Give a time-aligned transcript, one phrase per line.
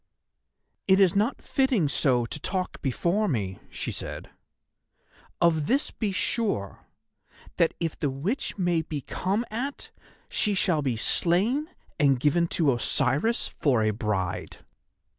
[0.87, 4.31] "It is not fitting so to talk before me," she said.
[5.39, 6.87] "Of this be sure,
[7.57, 9.91] that if the Witch may be come at,
[10.27, 11.69] she shall be slain
[11.99, 14.65] and given to Osiris for a bride."